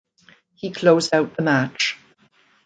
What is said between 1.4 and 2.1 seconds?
match.